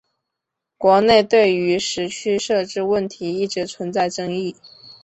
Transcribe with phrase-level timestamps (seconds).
[0.79, 4.55] 国内对于时区设置问题一直存在争议。